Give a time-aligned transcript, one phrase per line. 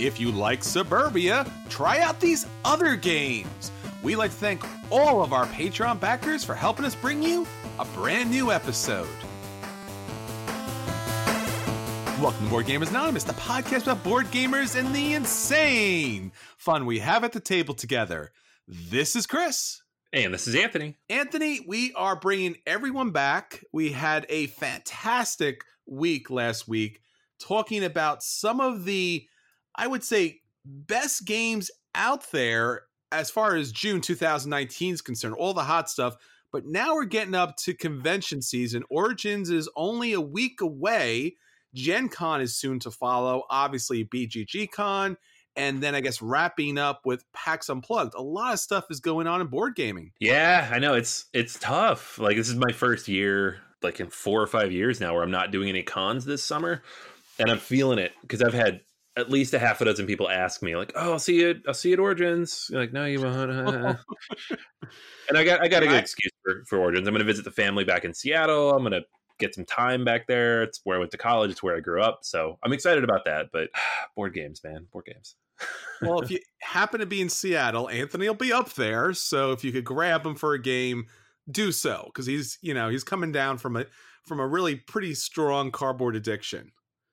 [0.00, 3.70] If you like Suburbia, try out these other games.
[4.02, 7.46] We'd like to thank all of our Patreon backers for helping us bring you
[7.78, 9.06] a brand new episode.
[12.18, 17.00] Welcome to Board Gamers Anonymous, the podcast about board gamers and the insane fun we
[17.00, 18.32] have at the table together.
[18.66, 19.82] This is Chris.
[20.14, 20.96] And this is Anthony.
[21.10, 23.62] Anthony, we are bringing everyone back.
[23.70, 27.02] We had a fantastic week last week
[27.38, 29.26] talking about some of the,
[29.80, 32.82] I would say, best games out there
[33.12, 36.16] as far as June 2019 is concerned, all the hot stuff.
[36.52, 38.82] But now we're getting up to convention season.
[38.90, 41.36] Origins is only a week away.
[41.74, 43.44] Gen Con is soon to follow.
[43.48, 45.16] Obviously, BGG Con.
[45.56, 48.14] And then I guess wrapping up with PAX Unplugged.
[48.14, 50.12] A lot of stuff is going on in board gaming.
[50.20, 52.18] Yeah, I know it's it's tough.
[52.18, 55.30] Like this is my first year, like in four or five years now, where I'm
[55.30, 56.82] not doing any cons this summer,
[57.38, 58.80] and I'm feeling it because I've had
[59.16, 61.60] at least a half a dozen people ask me like, "Oh, I'll see you.
[61.66, 63.50] I'll see you at Origins." You're like, no, you won't.
[63.50, 63.94] Uh, uh,
[64.50, 64.56] uh.
[65.28, 67.06] and I got I got a good excuse for, for Origins.
[67.08, 68.72] I'm going to visit the family back in Seattle.
[68.72, 69.02] I'm going to
[69.38, 70.62] get some time back there.
[70.62, 71.50] It's where I went to college.
[71.50, 72.20] It's where I grew up.
[72.22, 73.46] So I'm excited about that.
[73.52, 73.70] But
[74.16, 75.34] board games, man, board games.
[76.02, 79.12] well, if you happen to be in Seattle, Anthony will be up there.
[79.14, 81.06] So if you could grab him for a game,
[81.50, 83.86] do so because he's you know he's coming down from a
[84.24, 86.70] from a really pretty strong cardboard addiction.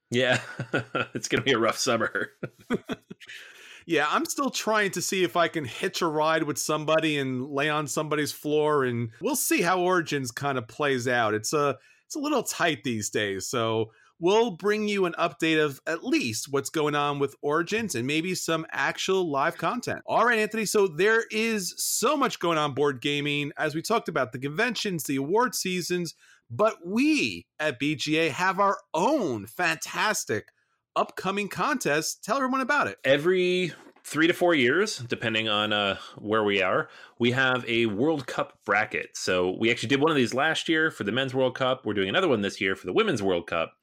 [0.09, 0.39] Yeah,
[1.13, 2.29] it's gonna be a rough summer.
[3.85, 7.49] yeah, I'm still trying to see if I can hitch a ride with somebody and
[7.49, 11.33] lay on somebody's floor, and we'll see how Origins kind of plays out.
[11.33, 15.79] It's a it's a little tight these days, so we'll bring you an update of
[15.85, 20.01] at least what's going on with Origins and maybe some actual live content.
[20.05, 20.65] All right, Anthony.
[20.65, 25.03] So there is so much going on board gaming as we talked about the conventions,
[25.03, 26.15] the award seasons
[26.49, 30.47] but we at BGA have our own fantastic
[30.95, 32.23] upcoming contest.
[32.23, 32.97] Tell everyone about it.
[33.03, 36.87] Every three to four years, depending on uh, where we are,
[37.19, 39.09] we have a World Cup bracket.
[39.15, 41.85] So we actually did one of these last year for the Men's World Cup.
[41.85, 43.73] We're doing another one this year for the Women's World Cup.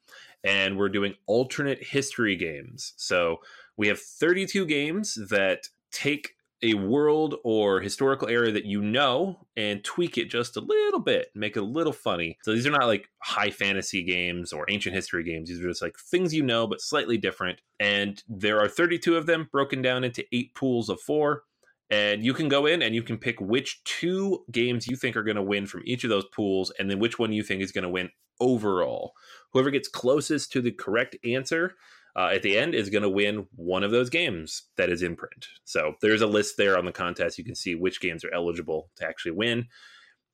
[0.43, 2.93] And we're doing alternate history games.
[2.97, 3.37] So
[3.77, 9.83] we have 32 games that take a world or historical area that you know and
[9.83, 12.37] tweak it just a little bit, make it a little funny.
[12.43, 15.49] So these are not like high fantasy games or ancient history games.
[15.49, 17.61] These are just like things you know, but slightly different.
[17.79, 21.43] And there are 32 of them broken down into eight pools of four.
[21.91, 25.23] And you can go in and you can pick which two games you think are
[25.23, 27.71] going to win from each of those pools, and then which one you think is
[27.71, 28.09] going to win
[28.39, 29.13] overall.
[29.51, 31.75] Whoever gets closest to the correct answer
[32.15, 35.15] uh, at the end is going to win one of those games that is in
[35.15, 35.47] print.
[35.65, 37.37] So there's a list there on the contest.
[37.37, 39.67] You can see which games are eligible to actually win.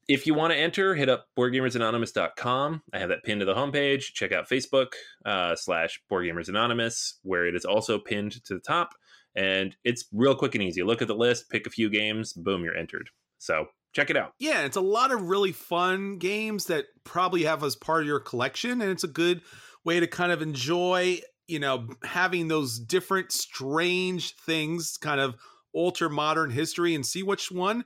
[0.08, 2.84] If you want to enter, hit up boardgamersanonymous.com.
[2.94, 4.14] I have that pinned to the homepage.
[4.14, 4.94] Check out Facebook
[5.26, 8.94] uh, slash boardgamersanonymous, where it is also pinned to the top.
[9.36, 10.84] And it's real quick and easy.
[10.84, 13.10] Look at the list, pick a few games, boom, you're entered.
[13.38, 14.34] So check it out.
[14.40, 18.20] Yeah, it's a lot of really fun games that probably have as part of your
[18.20, 19.42] collection, and it's a good
[19.84, 21.20] way to kind of enjoy,
[21.52, 25.36] you know, having those different strange things kind of
[25.74, 27.84] alter modern history and see which one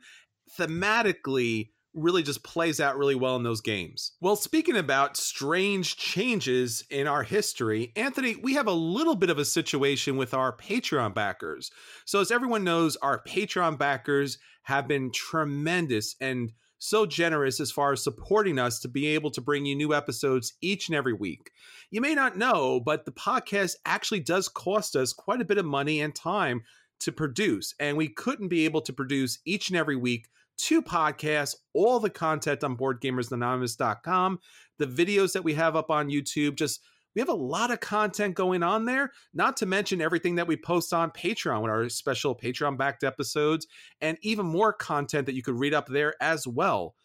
[0.58, 4.12] thematically really just plays out really well in those games.
[4.22, 9.40] Well, speaking about strange changes in our history, Anthony, we have a little bit of
[9.40, 11.72] a situation with our Patreon backers.
[12.06, 17.94] So, as everyone knows, our Patreon backers have been tremendous and so generous as far
[17.94, 21.52] as supporting us to be able to bring you new episodes each and every week.
[21.92, 25.66] You may not know, but the podcast actually does cost us quite a bit of
[25.66, 26.64] money and time
[27.00, 30.28] to produce, and we couldn't be able to produce each and every week
[30.58, 34.40] two podcasts, all the content on boardgamersanonymous.com,
[34.78, 36.82] the videos that we have up on YouTube, just
[37.16, 40.58] we have a lot of content going on there, not to mention everything that we
[40.58, 43.68] post on Patreon with our special Patreon backed episodes
[44.02, 46.96] and even more content that you could read up there as well.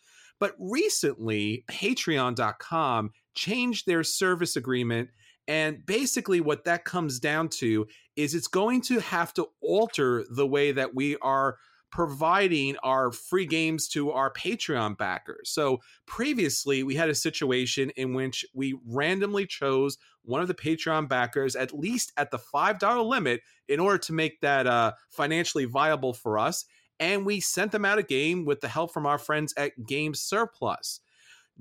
[0.41, 5.11] But recently, patreon.com changed their service agreement.
[5.47, 7.87] And basically, what that comes down to
[8.17, 11.57] is it's going to have to alter the way that we are
[11.91, 15.51] providing our free games to our Patreon backers.
[15.51, 21.09] So previously, we had a situation in which we randomly chose one of the Patreon
[21.09, 26.13] backers, at least at the $5 limit, in order to make that uh, financially viable
[26.13, 26.65] for us.
[26.99, 30.15] And we sent them out a game with the help from our friends at Game
[30.15, 31.01] Surplus.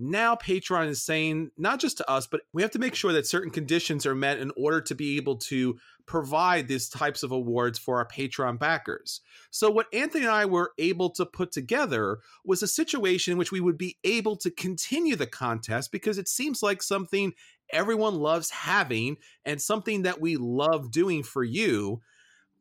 [0.01, 3.27] Now, Patreon is saying, not just to us, but we have to make sure that
[3.27, 7.77] certain conditions are met in order to be able to provide these types of awards
[7.77, 9.19] for our Patreon backers.
[9.51, 13.51] So, what Anthony and I were able to put together was a situation in which
[13.51, 17.33] we would be able to continue the contest because it seems like something
[17.69, 21.99] everyone loves having and something that we love doing for you,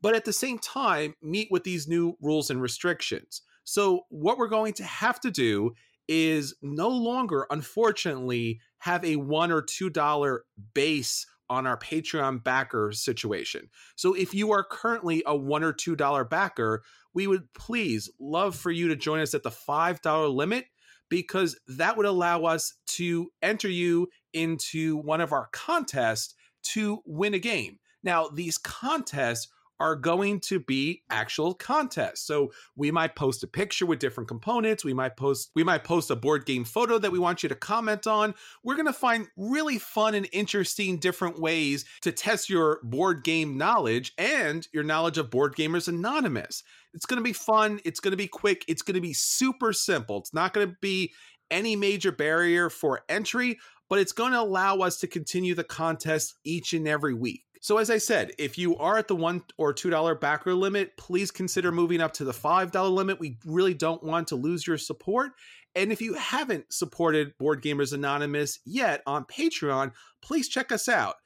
[0.02, 3.42] but at the same time, meet with these new rules and restrictions.
[3.62, 5.74] So, what we're going to have to do
[6.08, 10.44] is no longer, unfortunately, have a one or two dollar
[10.74, 13.68] base on our Patreon backer situation.
[13.96, 16.82] So if you are currently a one or two dollar backer,
[17.14, 20.66] we would please love for you to join us at the five dollar limit
[21.08, 27.34] because that would allow us to enter you into one of our contests to win
[27.34, 27.78] a game.
[28.02, 29.48] Now, these contests
[29.80, 32.26] are going to be actual contests.
[32.26, 34.84] So we might post a picture with different components.
[34.84, 37.54] We might post we might post a board game photo that we want you to
[37.54, 38.34] comment on.
[38.64, 43.56] We're going to find really fun and interesting different ways to test your board game
[43.56, 46.62] knowledge and your knowledge of Board Gamers Anonymous.
[46.94, 49.72] It's going to be fun, it's going to be quick, it's going to be super
[49.72, 50.18] simple.
[50.18, 51.12] It's not going to be
[51.50, 53.58] any major barrier for entry,
[53.88, 57.44] but it's going to allow us to continue the contest each and every week.
[57.60, 60.96] So, as I said, if you are at the one or two dollar backer limit,
[60.96, 63.18] please consider moving up to the five dollar limit.
[63.18, 65.32] We really don't want to lose your support.
[65.74, 71.16] And if you haven't supported Board Gamers Anonymous yet on Patreon, please check us out.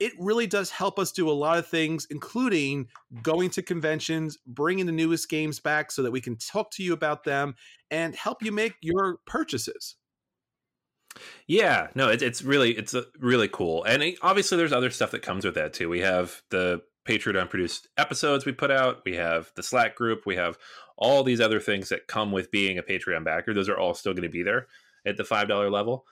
[0.00, 2.88] It really does help us do a lot of things, including
[3.22, 6.92] going to conventions, bringing the newest games back so that we can talk to you
[6.92, 7.54] about them
[7.90, 9.96] and help you make your purchases.
[11.46, 15.10] Yeah, no, it's it's really it's a, really cool, and it, obviously there's other stuff
[15.10, 15.90] that comes with that too.
[15.90, 19.02] We have the Patreon produced episodes we put out.
[19.04, 20.22] We have the Slack group.
[20.24, 20.56] We have
[20.96, 23.52] all these other things that come with being a Patreon backer.
[23.52, 24.68] Those are all still going to be there
[25.04, 26.06] at the five dollar level.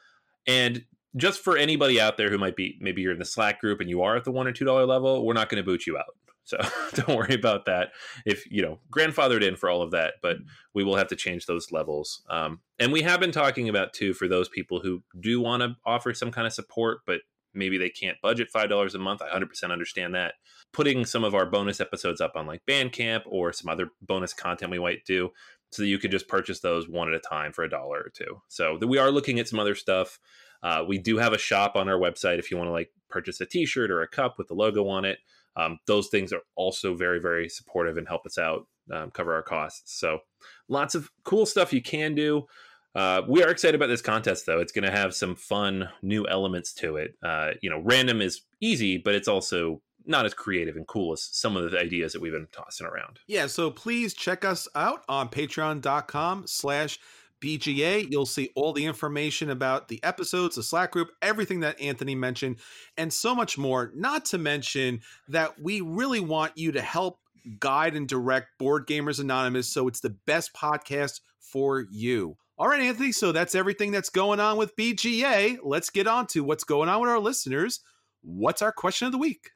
[0.47, 0.85] And
[1.17, 3.89] just for anybody out there who might be maybe you're in the Slack group and
[3.89, 5.97] you are at the one or two dollar level, we're not going to boot you
[5.97, 6.17] out.
[6.45, 6.59] So
[6.95, 7.91] don't worry about that.
[8.27, 10.39] If you know, grandfathered in for all of that, but
[10.75, 12.23] we will have to change those levels.
[12.29, 15.77] Um, and we have been talking about too for those people who do want to
[15.85, 17.21] offer some kind of support, but
[17.55, 19.23] maybe they can't budget five dollars a month.
[19.23, 20.35] I 100% understand that.
[20.73, 24.71] Putting some of our bonus episodes up on like Bandcamp or some other bonus content
[24.71, 25.31] we might do,
[25.71, 28.11] so that you could just purchase those one at a time for a dollar or
[28.15, 28.41] two.
[28.49, 30.19] So we are looking at some other stuff.
[30.63, 33.41] Uh, we do have a shop on our website if you want to like purchase
[33.41, 35.19] a T-shirt or a cup with the logo on it
[35.57, 39.43] um, those things are also very very supportive and help us out um, cover our
[39.43, 39.99] costs.
[39.99, 40.21] So
[40.69, 42.47] lots of cool stuff you can do.
[42.95, 44.61] Uh, we are excited about this contest though.
[44.61, 47.15] It's going to have some fun new elements to it.
[47.23, 51.23] Uh, you know random is easy but it's also not as creative and cool as
[51.23, 53.21] some of the ideas that we've been tossing around.
[53.27, 56.99] Yeah so please check us out on patreon.com slash
[57.43, 58.07] BGA.
[58.11, 62.57] You'll see all the information about the episodes, the Slack group, everything that Anthony mentioned,
[62.97, 63.93] and so much more.
[63.95, 67.19] Not to mention that we really want you to help
[67.59, 72.37] guide and direct Board Gamers Anonymous so it's the best podcast for you.
[72.59, 75.59] All right, Anthony, so that's everything that's going on with BGA.
[75.63, 77.81] Let's get on to what's going on with our listeners.
[78.21, 79.51] What's our question of the week?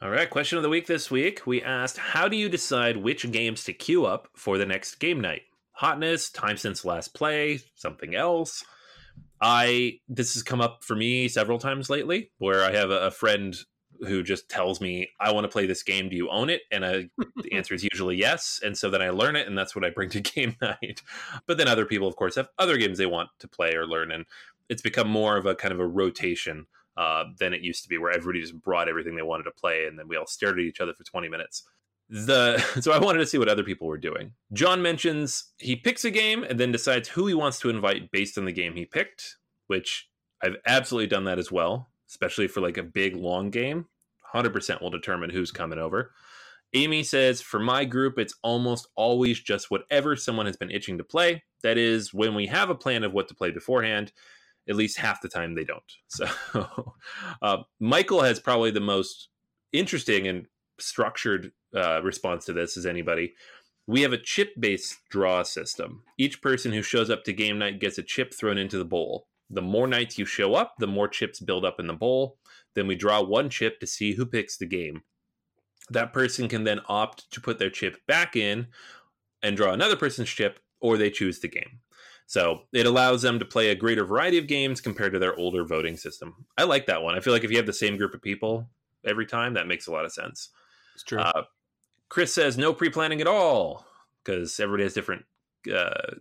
[0.00, 1.44] All right, question of the week this week.
[1.44, 5.20] We asked, how do you decide which games to queue up for the next game
[5.20, 5.42] night?
[5.78, 8.64] Hotness, time since last play, something else.
[9.40, 13.10] I this has come up for me several times lately where I have a, a
[13.10, 13.56] friend
[14.00, 16.08] who just tells me, I want to play this game.
[16.08, 16.62] Do you own it?
[16.70, 17.10] And I,
[17.42, 18.60] the answer is usually yes.
[18.62, 21.02] And so then I learn it, and that's what I bring to game night.
[21.46, 24.12] But then other people, of course, have other games they want to play or learn.
[24.12, 24.24] And
[24.68, 26.66] it's become more of a kind of a rotation
[26.96, 29.86] uh, than it used to be, where everybody just brought everything they wanted to play,
[29.86, 31.62] and then we all stared at each other for 20 minutes.
[32.08, 34.32] The so I wanted to see what other people were doing.
[34.52, 38.38] John mentions he picks a game and then decides who he wants to invite based
[38.38, 39.36] on the game he picked,
[39.66, 40.08] which
[40.42, 43.86] I've absolutely done that as well especially for like a big long game,
[44.34, 46.12] 100% will determine who's coming over.
[46.74, 51.04] Amy says, for my group, it's almost always just whatever someone has been itching to
[51.04, 51.42] play.
[51.62, 54.12] That is, when we have a plan of what to play beforehand,
[54.68, 55.82] at least half the time they don't.
[56.08, 56.26] So,
[57.40, 59.28] uh, Michael has probably the most
[59.72, 60.46] interesting and
[60.80, 63.34] structured uh, response to this as anybody.
[63.86, 66.02] We have a chip based draw system.
[66.18, 69.28] Each person who shows up to game night gets a chip thrown into the bowl.
[69.50, 72.36] The more nights you show up, the more chips build up in the bowl.
[72.74, 75.02] Then we draw one chip to see who picks the game.
[75.90, 78.66] That person can then opt to put their chip back in
[79.42, 81.80] and draw another person's chip, or they choose the game.
[82.26, 85.64] So it allows them to play a greater variety of games compared to their older
[85.64, 86.44] voting system.
[86.58, 87.14] I like that one.
[87.14, 88.68] I feel like if you have the same group of people
[89.02, 90.50] every time, that makes a lot of sense.
[90.98, 91.20] It's true.
[91.20, 91.44] Uh,
[92.08, 93.86] Chris says no pre planning at all
[94.24, 95.26] because everybody has different,
[95.72, 96.16] uh,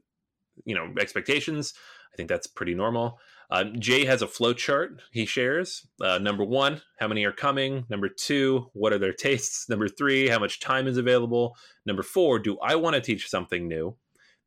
[0.65, 1.74] you know, expectations.
[2.13, 3.19] I think that's pretty normal.
[3.50, 5.88] Uh, Jay has a flow chart he shares.
[6.00, 7.86] Uh, number one, how many are coming?
[7.89, 9.67] Number two, what are their tastes?
[9.69, 11.57] Number three, how much time is available?
[11.88, 13.96] Number four, do I want to teach something new?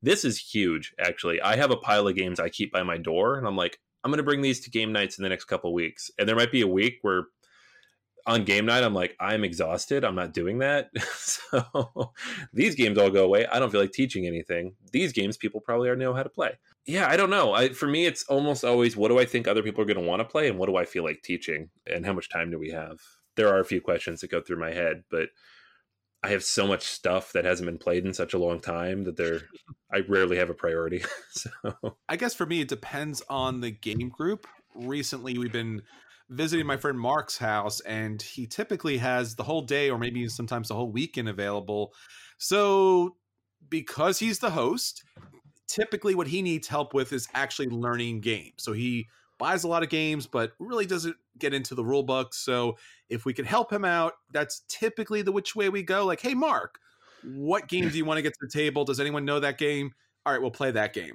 [0.01, 1.43] This is huge, actually.
[1.43, 4.13] I have a pile of games I keep by my door, and I'm like, I'm
[4.13, 6.09] going to bring these to game nights in the next couple weeks.
[6.21, 7.25] And there might be a week where
[8.27, 10.05] on game night, I'm like, I'm exhausted.
[10.05, 10.91] I'm not doing that.
[11.15, 12.13] so
[12.53, 13.47] these games all go away.
[13.47, 14.75] I don't feel like teaching anything.
[14.93, 17.53] These games, people probably already know how to play yeah, I don't know.
[17.53, 20.09] I, for me, it's almost always what do I think other people are going to
[20.09, 22.59] want to play, and what do I feel like teaching, and how much time do
[22.59, 22.99] we have?
[23.37, 25.29] There are a few questions that go through my head, but
[26.23, 29.17] I have so much stuff that hasn't been played in such a long time that
[29.17, 29.43] there,
[29.93, 31.05] I rarely have a priority.
[31.31, 31.51] so
[32.09, 34.47] I guess for me, it depends on the game group.
[34.75, 35.83] Recently, we've been
[36.31, 40.69] visiting my friend Mark's house, and he typically has the whole day or maybe sometimes
[40.69, 41.93] the whole weekend available.
[42.39, 43.17] So
[43.69, 45.05] because he's the host,
[45.67, 48.55] typically what he needs help with is actually learning games.
[48.59, 49.09] So he
[49.39, 52.33] buys a lot of games, but really doesn't get into the rule book.
[52.35, 52.77] So
[53.09, 56.05] if we could help him out, that's typically the which way we go.
[56.07, 56.79] Like, hey, Mark,
[57.25, 58.85] what game do you want to get to the table?
[58.85, 59.93] Does anyone know that game?
[60.25, 61.15] All right, we'll play that game.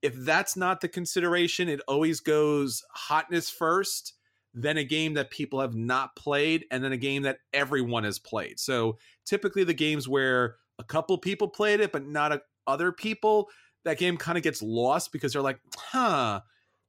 [0.00, 4.14] If that's not the consideration, it always goes hotness first,
[4.54, 8.18] then a game that people have not played, and then a game that everyone has
[8.18, 8.58] played.
[8.58, 13.48] So typically the games where a couple people played it, but not a, other people,
[13.84, 16.40] that game kind of gets lost because they're like, huh,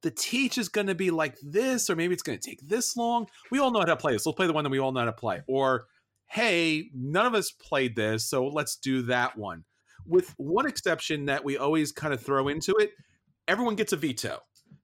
[0.01, 2.95] the teach is going to be like this, or maybe it's going to take this
[2.95, 3.27] long.
[3.51, 4.25] We all know how to play this.
[4.25, 5.41] Let's play the one that we all know how to play.
[5.47, 5.85] Or,
[6.27, 9.65] hey, none of us played this, so let's do that one.
[10.05, 12.91] With one exception that we always kind of throw into it,
[13.47, 14.39] everyone gets a veto.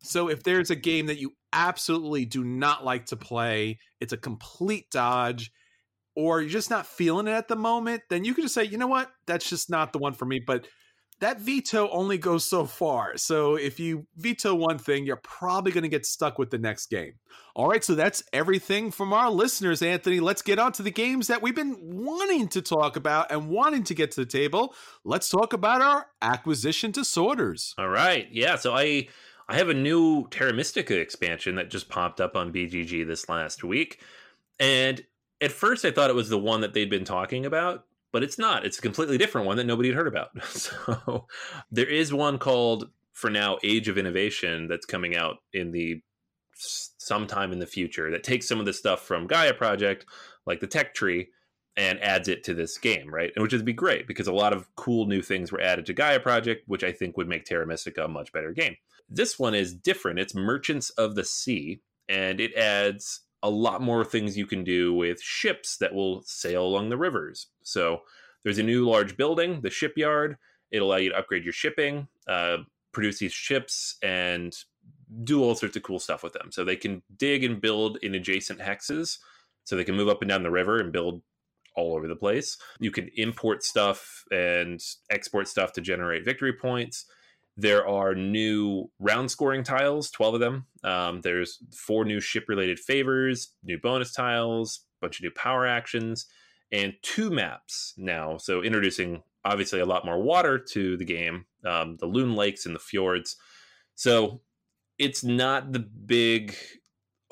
[0.05, 4.17] So if there's a game that you absolutely do not like to play, it's a
[4.17, 5.51] complete dodge,
[6.15, 8.77] or you're just not feeling it at the moment, then you can just say, you
[8.77, 10.39] know what, that's just not the one for me.
[10.39, 10.67] But
[11.21, 13.15] that veto only goes so far.
[13.15, 16.87] So if you veto one thing, you're probably going to get stuck with the next
[16.87, 17.13] game.
[17.55, 20.19] All right, so that's everything from our listeners, Anthony.
[20.19, 23.83] Let's get on to the games that we've been wanting to talk about and wanting
[23.85, 24.75] to get to the table.
[25.05, 27.73] Let's talk about our acquisition disorders.
[27.77, 28.27] All right.
[28.31, 29.07] Yeah, so I
[29.47, 33.63] I have a new Terra Mystica expansion that just popped up on BGG this last
[33.63, 34.01] week.
[34.59, 35.03] And
[35.41, 38.39] at first I thought it was the one that they'd been talking about, but it's
[38.39, 38.65] not.
[38.65, 40.29] It's a completely different one that nobody had heard about.
[40.45, 41.27] So
[41.71, 46.01] there is one called for now Age of Innovation that's coming out in the
[46.55, 50.05] sometime in the future that takes some of the stuff from Gaia Project,
[50.45, 51.29] like the tech tree,
[51.77, 53.31] and adds it to this game, right?
[53.35, 55.93] And which would be great because a lot of cool new things were added to
[55.93, 58.77] Gaia Project, which I think would make Terra Mystica a much better game.
[59.09, 60.19] This one is different.
[60.19, 64.93] It's Merchants of the Sea, and it adds a lot more things you can do
[64.93, 67.47] with ships that will sail along the rivers.
[67.63, 68.01] So
[68.43, 70.37] there's a new large building, the shipyard.
[70.71, 72.57] It'll allow you to upgrade your shipping, uh,
[72.91, 74.55] produce these ships, and
[75.23, 76.51] do all sorts of cool stuff with them.
[76.51, 79.19] So they can dig and build in adjacent hexes.
[79.63, 81.21] So they can move up and down the river and build
[81.75, 82.57] all over the place.
[82.79, 87.05] You can import stuff and export stuff to generate victory points.
[87.57, 90.65] There are new round scoring tiles, 12 of them.
[90.83, 96.25] Um, there's four new ship related favors, new bonus tiles, bunch of new power actions,
[96.71, 98.37] and two maps now.
[98.37, 102.75] So introducing obviously a lot more water to the game, um, the Loon Lakes and
[102.75, 103.37] the fjords.
[103.93, 104.41] So
[104.97, 106.55] it's not the big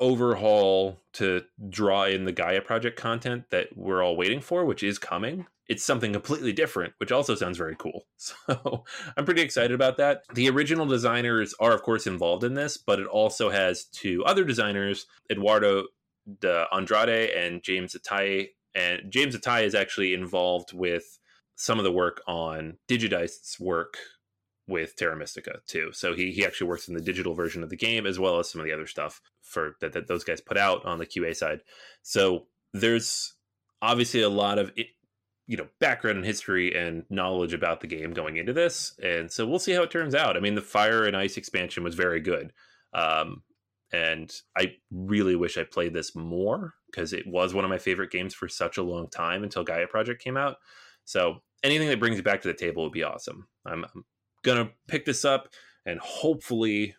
[0.00, 4.98] overhaul to draw in the Gaia project content that we're all waiting for, which is
[4.98, 5.46] coming.
[5.68, 8.06] It's something completely different, which also sounds very cool.
[8.16, 8.84] So
[9.16, 10.22] I'm pretty excited about that.
[10.34, 14.44] The original designers are, of course, involved in this, but it also has two other
[14.44, 15.84] designers, Eduardo
[16.40, 18.48] de Andrade and James Atai.
[18.74, 21.18] And James Atai is actually involved with
[21.56, 23.96] some of the work on Digidice's work
[24.66, 25.90] with Terra Mystica too.
[25.92, 28.50] So he he actually works in the digital version of the game as well as
[28.50, 31.36] some of the other stuff for that, that those guys put out on the QA
[31.36, 31.60] side.
[32.02, 33.34] So there's
[33.82, 34.72] obviously a lot of
[35.46, 39.46] you know background and history and knowledge about the game going into this, and so
[39.46, 40.36] we'll see how it turns out.
[40.36, 42.52] I mean, the Fire and Ice expansion was very good.
[42.92, 43.42] Um,
[43.92, 48.10] and I really wish I played this more because it was one of my favorite
[48.10, 50.56] games for such a long time until Gaia Project came out.
[51.04, 53.46] So anything that brings it back to the table would be awesome.
[53.64, 54.04] I'm, I'm
[54.42, 55.48] gonna pick this up
[55.86, 56.96] and hopefully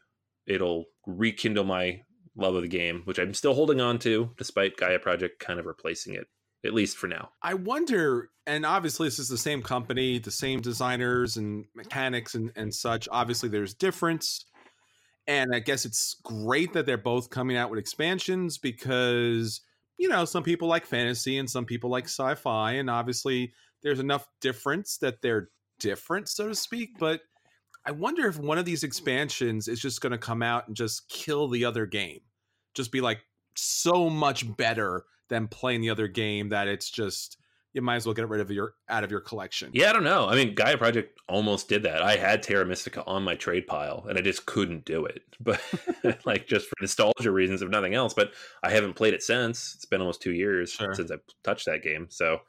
[0.48, 2.02] it'll rekindle my
[2.38, 5.66] love of the game, which I'm still holding on to despite Gaia Project kind of
[5.66, 6.28] replacing it,
[6.66, 7.30] at least for now.
[7.42, 12.52] I wonder, and obviously this is the same company, the same designers and mechanics and,
[12.56, 13.08] and such.
[13.12, 14.46] Obviously there's difference.
[15.28, 19.62] And I guess it's great that they're both coming out with expansions because,
[19.98, 22.74] you know, some people like fantasy and some people like sci fi.
[22.74, 27.00] And obviously there's enough difference that they're different, so to speak.
[27.00, 27.22] But
[27.86, 31.10] I wonder if one of these expansions is just going to come out and just
[31.10, 32.22] kill the other game.
[32.74, 33.20] Just be like
[33.56, 37.38] so much better than playing the other game that it's just
[37.76, 39.70] you might as well get rid of your out of your collection.
[39.74, 40.30] Yeah, I don't know.
[40.30, 42.02] I mean, Gaia Project almost did that.
[42.02, 45.22] I had Terra Mystica on my trade pile, and I just couldn't do it.
[45.42, 45.62] But
[46.26, 48.14] like just for nostalgia reasons, if nothing else.
[48.14, 48.32] But
[48.64, 49.76] I haven't played it since.
[49.76, 50.94] It's been almost two years sure.
[50.94, 52.08] since I touched that game.
[52.10, 52.40] So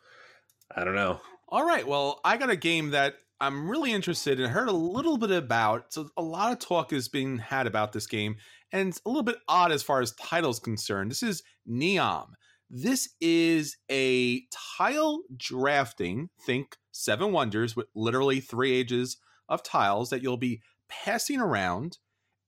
[0.74, 1.20] I don't know.
[1.48, 1.86] All right.
[1.86, 4.48] Well, I got a game that I'm really interested in.
[4.48, 5.92] Heard a little bit about.
[5.92, 8.36] So a lot of talk is being had about this game,
[8.76, 11.10] and it's a little bit odd as far as titles concerned.
[11.10, 12.28] This is Neom.
[12.68, 14.42] This is a
[14.76, 16.28] tile drafting.
[16.44, 19.16] Think Seven Wonders with literally three ages
[19.48, 21.98] of tiles that you'll be passing around,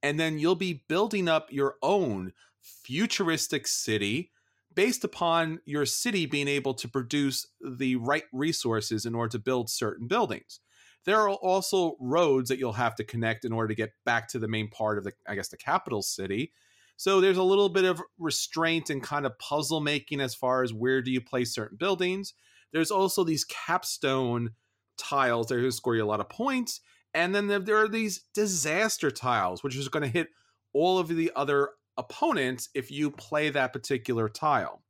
[0.03, 4.31] and then you'll be building up your own futuristic city
[4.75, 9.71] based upon your city being able to produce the right resources in order to build
[9.71, 10.61] certain buildings
[11.09, 14.39] there are also roads that you'll have to connect in order to get back to
[14.39, 16.53] the main part of the i guess the capital city.
[16.99, 20.75] So there's a little bit of restraint and kind of puzzle making as far as
[20.75, 22.35] where do you place certain buildings.
[22.73, 24.51] There's also these capstone
[24.99, 26.81] tiles that are going to score you a lot of points.
[27.15, 30.29] And then there are these disaster tiles which is going to hit
[30.75, 34.83] all of the other opponents if you play that particular tile.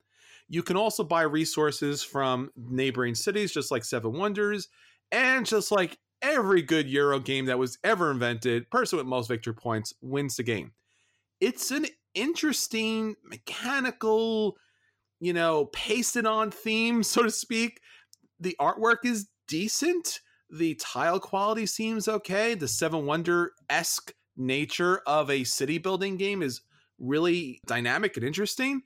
[0.49, 4.69] You can also buy resources from neighboring cities just like seven wonders
[5.13, 9.55] and just like every good Euro game that was ever invented, person with most victory
[9.55, 10.73] points wins the game.
[11.41, 14.57] It's an interesting mechanical,
[15.21, 17.81] you know, pasted on theme, so to speak.
[18.41, 20.21] The artwork is decent.
[20.51, 22.55] The tile quality seems okay.
[22.55, 26.63] The Seven Wonder esque nature of a city building game is
[26.99, 28.83] really dynamic and interesting.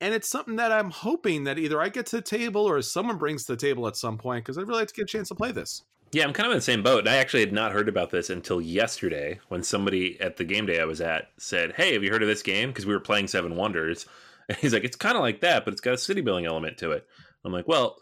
[0.00, 3.18] And it's something that I'm hoping that either I get to the table or someone
[3.18, 5.28] brings to the table at some point because I'd really like to get a chance
[5.28, 5.82] to play this.
[6.12, 7.06] Yeah, I'm kind of in the same boat.
[7.06, 10.80] I actually had not heard about this until yesterday when somebody at the game day
[10.80, 12.70] I was at said, Hey, have you heard of this game?
[12.70, 14.06] Because we were playing Seven Wonders.
[14.50, 16.78] And he's like, It's kind of like that, but it's got a city building element
[16.78, 17.06] to it.
[17.44, 17.98] I'm like, Well,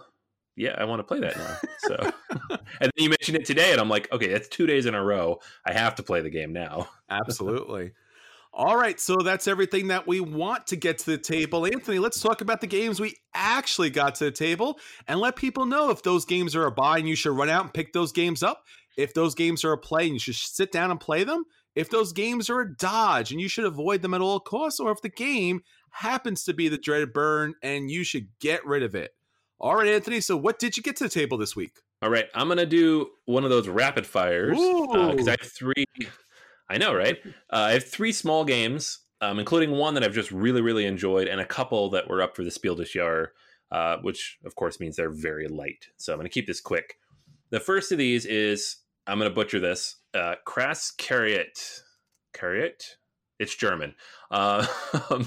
[0.54, 1.56] yeah, I want to play that now.
[1.78, 1.96] So,
[2.50, 5.04] and then you mentioned it today, and I'm like, okay, that's two days in a
[5.04, 5.38] row.
[5.66, 6.88] I have to play the game now.
[7.10, 7.92] Absolutely.
[8.58, 11.66] All right, so that's everything that we want to get to the table.
[11.66, 15.66] Anthony, let's talk about the games we actually got to the table and let people
[15.66, 18.12] know if those games are a buy and you should run out and pick those
[18.12, 18.64] games up.
[18.96, 21.44] If those games are a play and you should sit down and play them.
[21.74, 24.90] If those games are a dodge and you should avoid them at all costs, or
[24.90, 28.94] if the game happens to be the dreaded burn and you should get rid of
[28.94, 29.10] it.
[29.60, 31.80] All right, Anthony, so what did you get to the table this week?
[32.00, 35.52] All right, I'm going to do one of those rapid fires because uh, I have
[35.52, 35.84] three
[36.68, 37.18] I know, right?
[37.24, 41.28] Uh, I have three small games, um, including one that I've just really, really enjoyed,
[41.28, 43.28] and a couple that were up for the Spiel des Jahres,
[43.70, 45.86] uh, which of course means they're very light.
[45.96, 46.98] So I'm going to keep this quick.
[47.50, 49.96] The first of these is I'm going to butcher this.
[50.14, 51.82] Uh, Krass Kariert.
[52.34, 52.82] Kariert?
[53.38, 53.94] It's German.
[54.30, 54.66] Uh,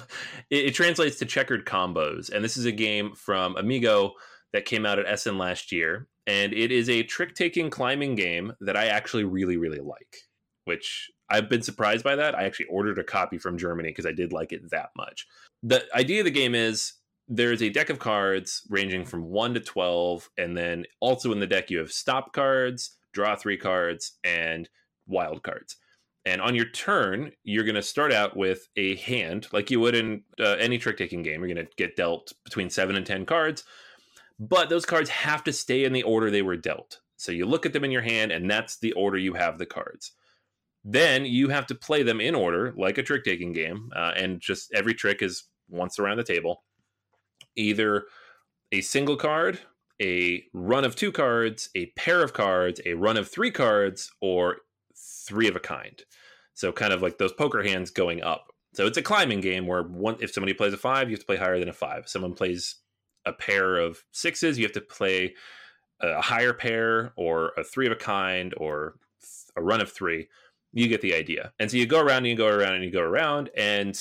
[0.49, 4.13] it, it, translates to checkered combos, and this is a game from Amigo
[4.51, 8.75] that came out at Essen last year, and it is a trick-taking climbing game that
[8.75, 10.28] I actually really, really like.
[10.69, 12.35] Which I've been surprised by that.
[12.35, 15.25] I actually ordered a copy from Germany because I did like it that much.
[15.63, 16.93] The idea of the game is
[17.27, 21.47] there's a deck of cards ranging from 1 to 12 and then also in the
[21.47, 24.69] deck you have stop cards draw three cards and
[25.07, 25.77] wild cards
[26.25, 29.95] and on your turn you're going to start out with a hand like you would
[29.95, 33.25] in uh, any trick taking game you're going to get dealt between 7 and 10
[33.25, 33.63] cards
[34.39, 37.65] but those cards have to stay in the order they were dealt so you look
[37.65, 40.13] at them in your hand and that's the order you have the cards
[40.83, 44.39] then you have to play them in order like a trick taking game uh, and
[44.39, 46.63] just every trick is once around the table
[47.55, 48.05] either
[48.71, 49.59] a single card,
[50.01, 54.57] a run of two cards, a pair of cards, a run of three cards, or
[55.27, 56.03] three of a kind.
[56.53, 58.47] So kind of like those poker hands going up.
[58.73, 61.25] So it's a climbing game where one if somebody plays a five, you have to
[61.25, 62.03] play higher than a five.
[62.03, 62.75] If someone plays
[63.25, 65.33] a pair of sixes, you have to play
[66.01, 68.95] a higher pair or a three of a kind or
[69.55, 70.27] a run of three.
[70.71, 71.53] You get the idea.
[71.59, 73.99] And so you go around and you go around and you go around and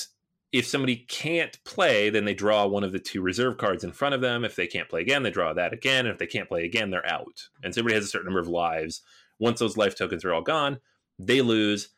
[0.51, 4.15] if somebody can't play, then they draw one of the two reserve cards in front
[4.15, 4.43] of them.
[4.43, 6.05] If they can't play again, they draw that again.
[6.05, 7.49] And if they can't play again, they're out.
[7.63, 9.01] And so everybody has a certain number of lives.
[9.39, 10.79] Once those life tokens are all gone,
[11.19, 11.89] they lose.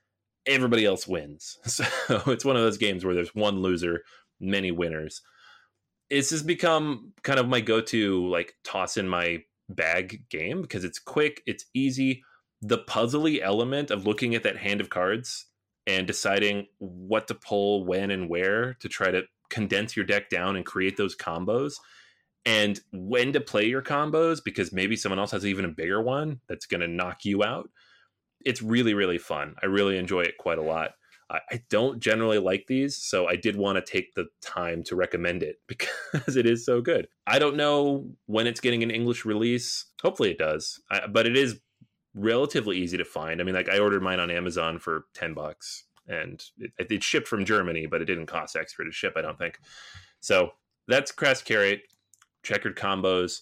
[0.45, 1.59] Everybody else wins.
[1.65, 1.85] So
[2.27, 4.03] it's one of those games where there's one loser,
[4.39, 5.21] many winners.
[6.09, 10.99] This has become kind of my go-to like toss in my bag game because it's
[10.99, 12.23] quick, it's easy.
[12.61, 15.47] The puzzly element of looking at that hand of cards
[15.87, 20.55] and deciding what to pull when and where to try to condense your deck down
[20.55, 21.73] and create those combos
[22.45, 26.39] and when to play your combos because maybe someone else has even a bigger one
[26.47, 27.69] that's going to knock you out.
[28.43, 29.55] It's really, really fun.
[29.61, 30.91] I really enjoy it quite a lot.
[31.49, 35.43] I don't generally like these, so I did want to take the time to recommend
[35.43, 37.07] it because it is so good.
[37.25, 39.85] I don't know when it's getting an English release.
[40.01, 41.61] Hopefully it does, I, but it is
[42.13, 43.39] relatively easy to find.
[43.39, 47.27] I mean, like I ordered mine on Amazon for ten bucks, and it, it shipped
[47.27, 49.13] from Germany, but it didn't cost extra to ship.
[49.15, 49.59] I don't think.
[50.19, 50.51] So
[50.87, 51.81] that's Krass Kariert
[52.43, 53.41] checkered combos.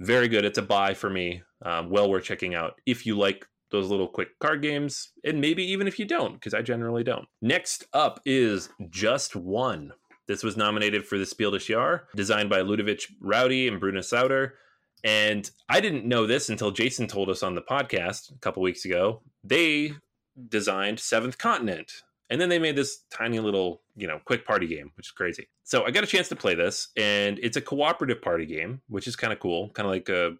[0.00, 0.44] Very good.
[0.44, 1.42] It's a buy for me.
[1.64, 5.64] Um, well worth checking out if you like those little quick card games, and maybe
[5.64, 7.26] even if you don't, because I generally don't.
[7.42, 9.92] Next up is Just One.
[10.26, 14.52] This was nominated for the Spiel des Jahres, designed by Ludovic Roudy and Bruno Sautter.
[15.04, 18.84] And I didn't know this until Jason told us on the podcast a couple weeks
[18.84, 19.20] ago.
[19.44, 19.92] They
[20.48, 21.92] designed Seventh Continent.
[22.30, 25.46] And then they made this tiny little, you know, quick party game, which is crazy.
[25.62, 29.06] So I got a chance to play this, and it's a cooperative party game, which
[29.06, 29.68] is kind of cool.
[29.70, 30.36] Kind of like a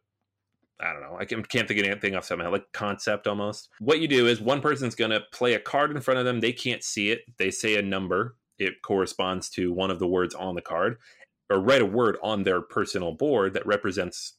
[0.80, 1.16] I don't know.
[1.18, 3.68] I can't think of anything off the top of my like concept almost.
[3.78, 6.40] What you do is one person's going to play a card in front of them.
[6.40, 7.20] They can't see it.
[7.38, 8.36] They say a number.
[8.58, 10.98] It corresponds to one of the words on the card,
[11.48, 14.34] or write a word on their personal board that represents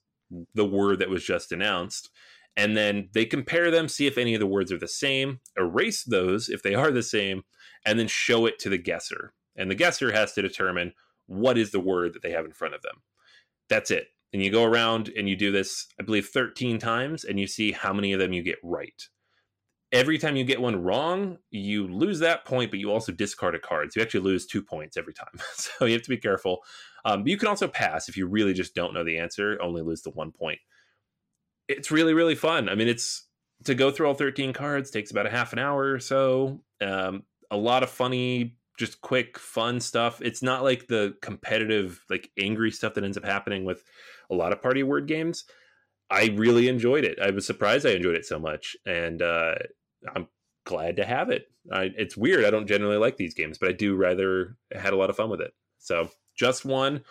[0.53, 2.09] the word that was just announced.
[2.57, 6.03] And then they compare them, see if any of the words are the same, erase
[6.03, 7.43] those if they are the same,
[7.85, 9.33] and then show it to the guesser.
[9.57, 10.93] And the guesser has to determine
[11.27, 13.01] what is the word that they have in front of them.
[13.69, 14.07] That's it.
[14.31, 17.71] And you go around and you do this, I believe, 13 times, and you see
[17.71, 19.09] how many of them you get right.
[19.95, 23.60] Every time you get one wrong, you lose that point, but you also discard a
[23.60, 23.93] card.
[23.93, 25.39] So you actually lose two points every time.
[25.53, 26.60] so you have to be careful.
[27.05, 30.01] Um, you can also pass if you really just don't know the answer, only lose
[30.01, 30.60] the one point.
[31.67, 32.67] It's really, really fun.
[32.67, 33.27] I mean, it's
[33.63, 36.60] to go through all 13 cards takes about a half an hour or so.
[36.81, 40.21] Um, a lot of funny, just quick, fun stuff.
[40.21, 43.84] It's not like the competitive, like angry stuff that ends up happening with
[44.29, 45.45] a lot of party word games.
[46.10, 47.17] I really enjoyed it.
[47.19, 49.55] I was surprised I enjoyed it so much, and uh,
[50.13, 50.27] I'm
[50.65, 51.47] glad to have it.
[51.71, 52.45] I, it's weird.
[52.45, 55.29] I don't generally like these games, but I do rather had a lot of fun
[55.29, 55.53] with it.
[55.79, 57.03] So just one.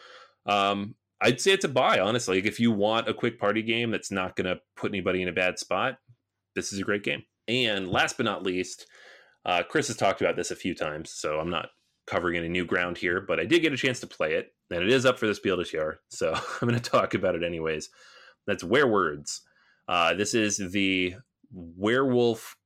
[0.47, 2.37] Um, I'd say it's a buy, honestly.
[2.37, 5.29] Like if you want a quick party game that's not going to put anybody in
[5.29, 5.99] a bad spot,
[6.55, 7.23] this is a great game.
[7.49, 8.87] And last but not least,
[9.45, 11.71] uh, Chris has talked about this a few times, so I'm not
[12.07, 14.83] covering any new ground here, but I did get a chance to play it, and
[14.83, 17.43] it is up for this Spiel des Jahres, so I'm going to talk about it
[17.43, 17.91] anyways.
[18.47, 19.41] That's Werewords.
[19.89, 21.15] Uh, this is the
[21.53, 22.57] werewolf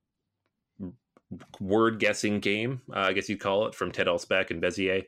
[1.59, 5.05] word guessing game, uh, I guess you'd call it, from Ted Alspach and Bezier.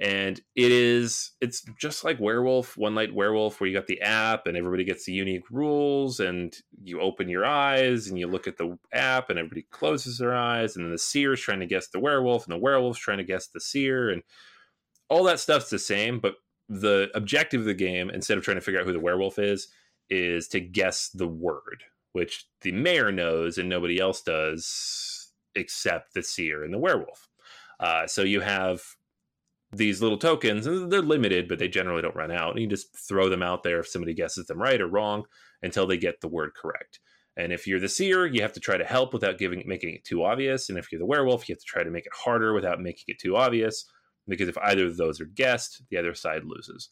[0.00, 4.46] And it is it's just like werewolf one light werewolf where you got the app
[4.46, 8.58] and everybody gets the unique rules and you open your eyes and you look at
[8.58, 11.88] the app and everybody closes their eyes and then the seer is trying to guess
[11.88, 14.22] the werewolf and the werewolf's trying to guess the seer and
[15.10, 16.34] all that stuff's the same but
[16.68, 19.66] the objective of the game instead of trying to figure out who the werewolf is
[20.10, 25.17] is to guess the word which the mayor knows and nobody else does
[25.58, 27.28] except the seer and the werewolf
[27.80, 28.82] uh, so you have
[29.72, 32.52] these little tokens, and they're limited, but they generally don't run out.
[32.52, 35.24] And you just throw them out there if somebody guesses them right or wrong
[35.62, 37.00] until they get the word correct.
[37.36, 40.04] And if you're the seer, you have to try to help without giving making it
[40.04, 40.68] too obvious.
[40.68, 43.04] And if you're the werewolf, you have to try to make it harder without making
[43.08, 43.84] it too obvious.
[44.26, 46.90] because if either of those are guessed, the other side loses.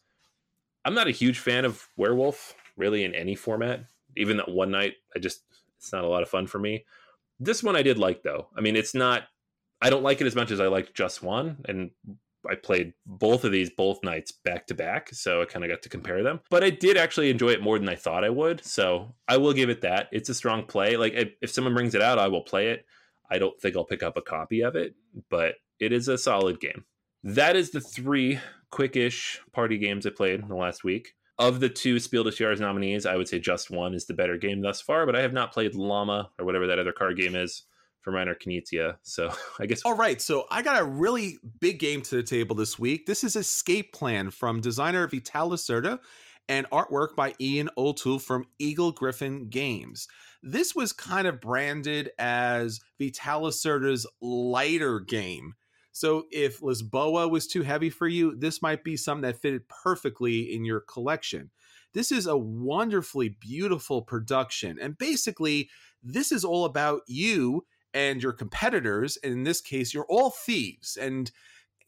[0.85, 3.85] I'm not a huge fan of Werewolf, really, in any format.
[4.15, 5.41] Even that one night, I just,
[5.77, 6.85] it's not a lot of fun for me.
[7.39, 8.47] This one I did like, though.
[8.55, 9.23] I mean, it's not,
[9.81, 11.57] I don't like it as much as I liked Just One.
[11.65, 11.91] And
[12.49, 15.81] I played both of these both nights back to back, so I kind of got
[15.81, 16.39] to compare them.
[16.49, 19.53] But I did actually enjoy it more than I thought I would, so I will
[19.53, 20.07] give it that.
[20.11, 20.97] It's a strong play.
[20.97, 22.85] Like if, someone brings it out, I will play it.
[23.29, 24.95] I don't think I'll pick up a copy of it,
[25.29, 26.85] but it is a solid game.
[27.23, 28.39] That is the three
[28.71, 31.13] quickish party games I played in the last week.
[31.39, 34.37] Of the two Spiel des Jahres nominees, I would say just one is the better
[34.37, 37.35] game thus far, but I have not played Llama or whatever that other card game
[37.35, 37.63] is
[38.01, 38.95] for Reiner Knizia.
[39.03, 39.81] So I guess.
[39.83, 40.21] All right.
[40.21, 43.05] So I got a really big game to the table this week.
[43.05, 45.99] This is Escape Plan from designer Vital Lacerda
[46.49, 50.07] and artwork by Ian O'Toole from Eagle Gryphon Games.
[50.41, 55.55] This was kind of branded as Vital Lacerda's lighter game.
[55.97, 60.53] So if Lisboa was too heavy for you, this might be something that fitted perfectly
[60.53, 61.49] in your collection.
[61.93, 64.77] This is a wonderfully beautiful production.
[64.79, 65.71] And basically,
[66.03, 69.17] this is all about you and your competitors.
[69.23, 71.31] And in this case, you're all thieves and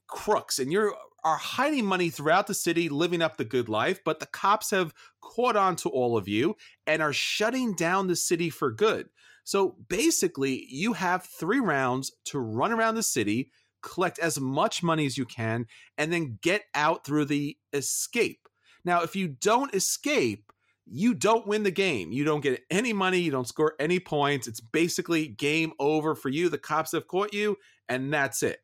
[0.08, 4.00] crooks, and you're are hiding money throughout the city, living up the good life.
[4.04, 6.56] But the cops have caught on to all of you
[6.88, 9.10] and are shutting down the city for good.
[9.44, 15.06] So basically, you have three rounds to run around the city, collect as much money
[15.06, 15.66] as you can,
[15.98, 18.48] and then get out through the escape.
[18.86, 20.52] Now, if you don't escape,
[20.86, 22.12] you don't win the game.
[22.12, 23.20] You don't get any money.
[23.20, 24.48] You don't score any points.
[24.48, 26.50] It's basically game over for you.
[26.50, 28.60] The cops have caught you, and that's it.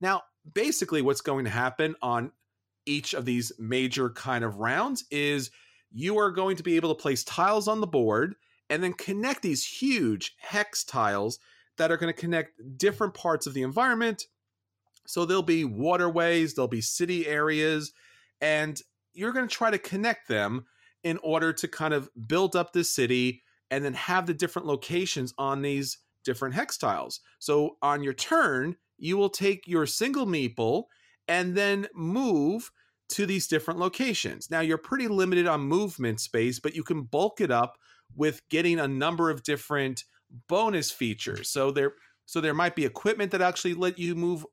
[0.00, 0.22] Now,
[0.54, 2.30] basically, what's going to happen on
[2.86, 5.50] each of these major kind of rounds is
[5.90, 8.34] you are going to be able to place tiles on the board
[8.70, 11.38] and then connect these huge hex tiles
[11.76, 14.26] that are going to connect different parts of the environment.
[15.08, 17.92] So there'll be waterways, there'll be city areas,
[18.42, 18.78] and
[19.14, 20.66] you're going to try to connect them
[21.02, 25.32] in order to kind of build up the city and then have the different locations
[25.38, 27.20] on these different hex tiles.
[27.38, 30.84] So on your turn, you will take your single meeple
[31.26, 32.70] and then move
[33.10, 34.50] to these different locations.
[34.50, 37.78] Now you're pretty limited on movement space, but you can bulk it up
[38.14, 40.04] with getting a number of different
[40.48, 41.48] bonus features.
[41.48, 41.94] So there
[42.26, 44.44] so there might be equipment that actually let you move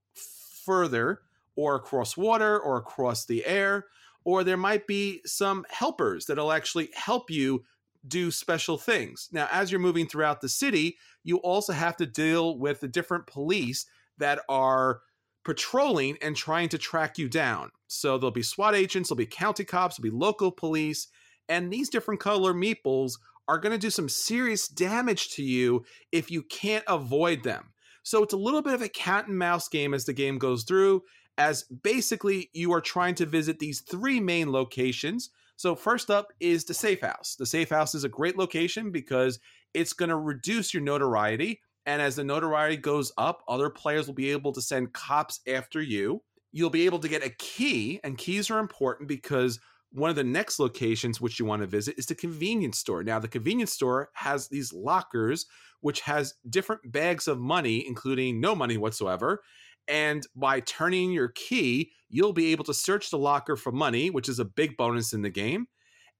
[0.66, 1.22] further
[1.56, 3.86] or across water or across the air
[4.26, 7.64] or there might be some helpers that'll actually help you
[8.08, 9.30] do special things.
[9.32, 13.28] Now, as you're moving throughout the city, you also have to deal with the different
[13.28, 13.86] police
[14.18, 15.02] that are
[15.44, 17.70] patrolling and trying to track you down.
[17.88, 21.08] So there'll be SWAT agents, there'll be county cops, there'll be local police,
[21.48, 23.14] and these different color meeples
[23.48, 27.66] are going to do some serious damage to you if you can't avoid them.
[28.06, 30.64] So it's a little bit of a cat and mouse game as the game goes
[30.64, 31.02] through,
[31.40, 35.32] as basically you are trying to visit these three main locations.
[35.58, 37.36] So, first up is the safe house.
[37.36, 39.40] The safe house is a great location because
[39.74, 41.62] it's going to reduce your notoriety.
[41.88, 45.82] And as the notoriety goes up, other players will be able to send cops after
[45.82, 46.22] you.
[46.52, 49.60] You'll be able to get a key, and keys are important because
[49.96, 53.04] one of the next locations which you want to visit is the convenience store.
[53.04, 55.46] Now, the convenience store has these lockers
[55.82, 59.44] which has different bags of money, including no money whatsoever.
[59.88, 64.28] And by turning your key, you'll be able to search the locker for money, which
[64.28, 65.68] is a big bonus in the game.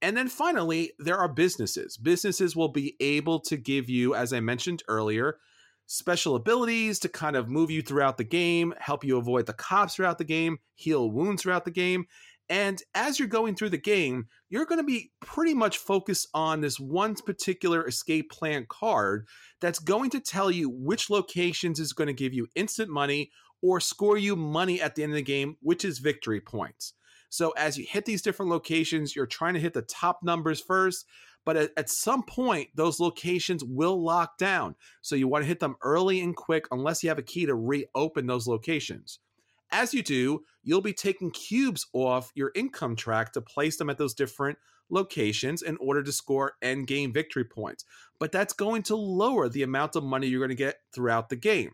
[0.02, 1.98] And then finally, there are businesses.
[1.98, 5.40] Businesses will be able to give you, as I mentioned earlier,
[5.88, 9.96] special abilities to kind of move you throughout the game, help you avoid the cops
[9.96, 12.06] throughout the game, heal wounds throughout the game.
[12.50, 16.62] And as you're going through the game, you're going to be pretty much focused on
[16.62, 19.28] this one particular escape plan card
[19.62, 23.32] that's going to tell you which locations is going to give you instant money
[23.64, 26.94] or score you money at the end of the game, which is victory points.
[27.30, 31.06] So as you hit these different locations, you're trying to hit the top numbers first,
[31.46, 34.76] but at, at, some point, those locations will lock down.
[35.02, 37.56] So you want to hit them early and quick unless you have a key to
[37.56, 39.20] reopen those locations.
[39.76, 43.98] As you do, you'll be taking cubes off your income track to place them at
[43.98, 44.58] those different
[44.90, 47.84] locations in order to score end game victory points.
[48.20, 51.36] But that's going to lower the amount of money you're going to get throughout the
[51.36, 51.74] game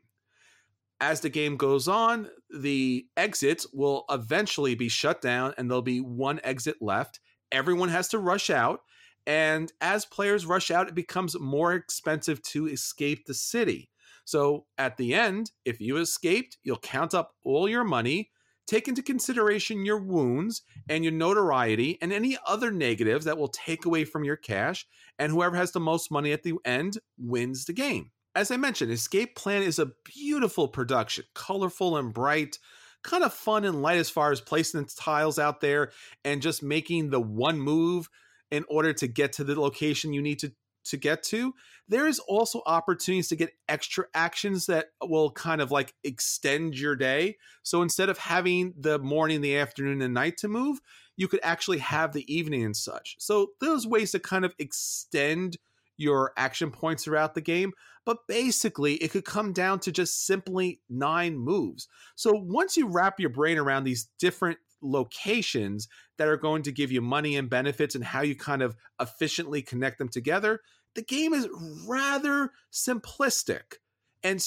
[1.02, 6.00] as the game goes on, the exits will eventually be shut down and there'll be
[6.00, 7.20] one exit left.
[7.52, 8.82] Everyone has to rush out.
[9.26, 13.90] And as players rush out, it becomes more expensive to escape the city.
[14.32, 18.30] So at the end, if you escaped, you'll count up all your money,
[18.66, 23.86] take into consideration your wounds and your notoriety and any other negatives that will take
[23.86, 24.88] away from your cash.
[25.20, 28.92] And whoever has the most money at the end wins the game as I mentioned,
[28.92, 32.58] Escape Plan is a beautiful production, colorful and bright.
[33.04, 35.92] kind of fun and light as far as placing the tiles out there
[36.24, 38.08] and just making the one move
[38.52, 40.54] in order to get to the location you need to
[40.86, 41.54] to get to.
[41.88, 46.96] There is also opportunities to get extra actions that will kind of like extend your
[46.96, 47.38] day.
[47.64, 50.80] So instead of having the morning, the afternoon, and night to move,
[51.18, 53.16] you could actually have the evening and such.
[53.20, 55.58] So those ways to kind of extend
[55.98, 57.74] your action points throughout the game.
[58.06, 61.88] But basically, it could come down to just simply nine moves.
[62.16, 66.92] So once you wrap your brain around these different locations that are going to give
[66.92, 70.62] you money and benefits and how you kind of efficiently connect them together,
[70.96, 71.48] the game is
[71.88, 73.76] rather simplistic.
[74.24, 74.46] And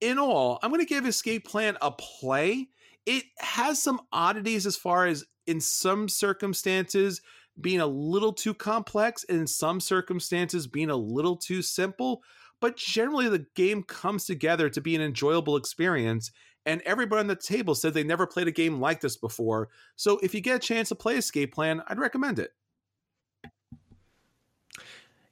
[0.00, 2.68] in all, I'm going to give Escape Plan a play.
[3.06, 7.20] It has some oddities as far as in some circumstances
[7.60, 12.22] being a little too complex, and in some circumstances being a little too simple.
[12.60, 16.30] But generally, the game comes together to be an enjoyable experience.
[16.68, 19.70] And everybody on the table said they never played a game like this before.
[19.96, 22.52] So if you get a chance to play Escape Plan, I'd recommend it.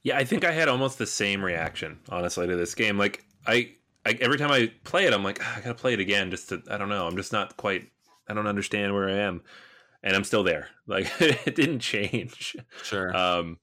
[0.01, 2.97] Yeah, I think I had almost the same reaction, honestly, to this game.
[2.97, 3.73] Like, I,
[4.03, 6.31] I every time I play it, I'm like, oh, I gotta play it again.
[6.31, 7.05] Just to, I don't know.
[7.05, 7.91] I'm just not quite.
[8.27, 9.43] I don't understand where I am,
[10.01, 10.69] and I'm still there.
[10.87, 12.55] Like, it didn't change.
[12.81, 13.15] Sure.
[13.15, 13.59] Um,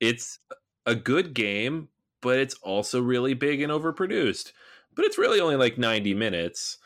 [0.00, 0.40] it's
[0.86, 1.88] a good game,
[2.20, 4.52] but it's also really big and overproduced.
[4.96, 6.78] But it's really only like 90 minutes.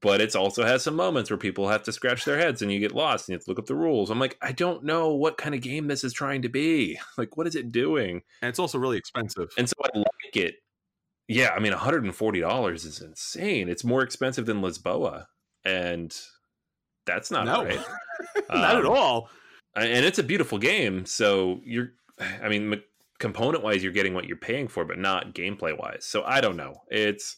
[0.00, 2.78] But it also has some moments where people have to scratch their heads and you
[2.78, 4.10] get lost and you have to look up the rules.
[4.10, 6.98] I'm like, I don't know what kind of game this is trying to be.
[7.18, 8.22] Like, what is it doing?
[8.40, 9.50] And it's also really expensive.
[9.58, 10.54] And so I like it.
[11.28, 13.68] Yeah, I mean, $140 is insane.
[13.68, 15.26] It's more expensive than Lisboa.
[15.64, 16.16] And
[17.06, 17.64] that's not no.
[17.64, 17.80] right.
[18.50, 19.28] not um, at all.
[19.76, 21.06] And it's a beautiful game.
[21.06, 21.90] So you're,
[22.42, 22.82] I mean,
[23.18, 26.04] component wise, you're getting what you're paying for, but not gameplay wise.
[26.04, 26.82] So I don't know.
[26.90, 27.36] It's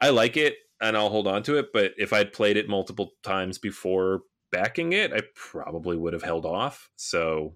[0.00, 3.12] I like it and I'll hold on to it, but if I'd played it multiple
[3.22, 6.90] times before backing it, I probably would have held off.
[6.96, 7.54] So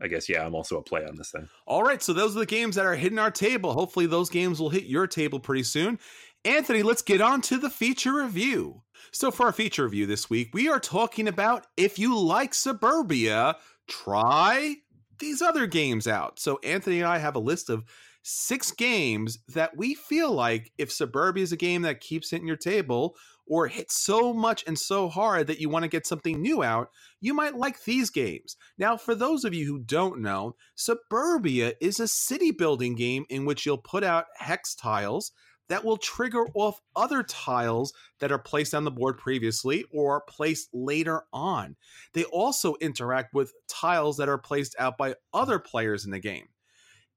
[0.00, 1.48] I guess yeah, I'm also a play on this thing.
[1.66, 3.72] All right, so those are the games that are hitting our table.
[3.72, 5.98] Hopefully those games will hit your table pretty soon.
[6.44, 8.82] Anthony, let's get on to the feature review.
[9.12, 13.56] So for our feature review this week, we are talking about if you like Suburbia,
[13.86, 14.76] try
[15.18, 16.40] these other games out.
[16.40, 17.84] So Anthony and I have a list of
[18.22, 22.56] six games that we feel like if Suburbia is a game that keeps hitting your
[22.56, 26.62] table or hits so much and so hard that you want to get something new
[26.62, 26.88] out,
[27.20, 28.56] you might like these games.
[28.78, 33.44] Now, for those of you who don't know, Suburbia is a city building game in
[33.44, 35.32] which you'll put out hex tiles
[35.68, 40.68] that will trigger off other tiles that are placed on the board previously or placed
[40.72, 41.76] later on.
[42.12, 46.48] They also interact with tiles that are placed out by other players in the game.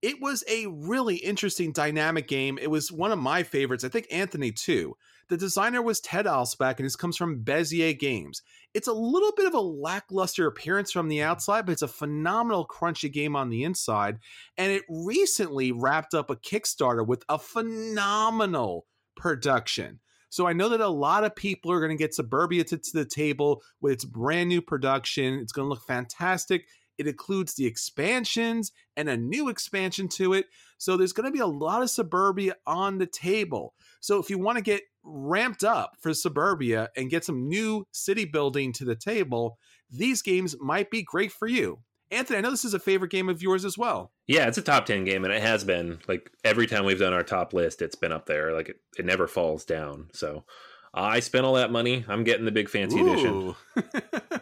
[0.05, 2.59] It was a really interesting dynamic game.
[2.61, 3.83] It was one of my favorites.
[3.83, 4.95] I think Anthony too.
[5.29, 8.43] The designer was Ted Alspach, and this comes from Bezier Games.
[8.75, 12.67] It's a little bit of a lackluster appearance from the outside, but it's a phenomenal
[12.67, 14.19] crunchy game on the inside.
[14.59, 19.99] And it recently wrapped up a Kickstarter with a phenomenal production.
[20.29, 22.91] So I know that a lot of people are going to get Suburbia to, to
[22.93, 25.39] the table with its brand new production.
[25.39, 26.67] It's going to look fantastic.
[26.97, 30.45] It includes the expansions and a new expansion to it.
[30.77, 33.73] So there's going to be a lot of Suburbia on the table.
[33.99, 38.25] So if you want to get ramped up for Suburbia and get some new city
[38.25, 39.57] building to the table,
[39.89, 41.79] these games might be great for you.
[42.11, 44.11] Anthony, I know this is a favorite game of yours as well.
[44.27, 45.99] Yeah, it's a top 10 game, and it has been.
[46.07, 48.53] Like every time we've done our top list, it's been up there.
[48.53, 50.09] Like it, it never falls down.
[50.13, 50.45] So
[50.93, 52.05] I spent all that money.
[52.07, 53.55] I'm getting the big fancy Ooh.
[53.75, 54.41] edition.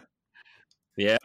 [0.96, 1.16] Yeah.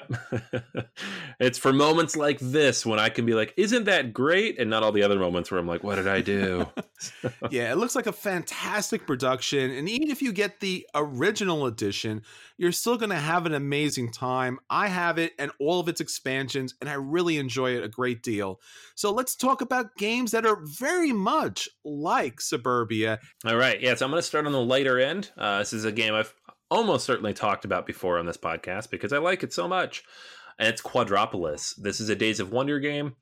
[1.40, 4.60] it's for moments like this when I can be like, isn't that great?
[4.60, 6.68] And not all the other moments where I'm like, what did I do?
[7.52, 9.70] yeah, it looks like a fantastic production.
[9.72, 12.24] And even if you get the original edition,
[12.58, 14.60] you're still going to have an amazing time.
[14.70, 18.24] I have it and all of its expansions, and I really enjoy it a great
[18.24, 18.60] deal.
[18.96, 23.20] So let's talk about games that are very much like Suburbia.
[23.46, 23.80] All right.
[23.80, 23.94] Yeah.
[23.96, 25.30] So I'm going to start on the lighter end.
[25.38, 26.34] Uh, this is a game I've
[26.70, 30.04] almost certainly talked about before on this podcast because I like it so much.
[30.58, 31.76] And it's Quadropolis.
[31.82, 33.16] This is a Days of Wonder game,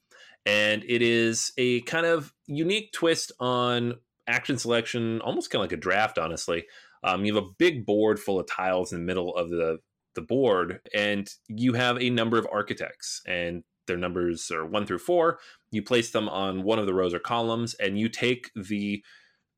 [0.45, 3.95] and it is a kind of unique twist on
[4.27, 6.65] action selection, almost kind of like a draft, honestly.
[7.03, 9.79] Um, you have a big board full of tiles in the middle of the
[10.15, 14.97] the board, and you have a number of architects, and their numbers are one through
[14.97, 15.39] four.
[15.71, 19.03] You place them on one of the rows or columns, and you take the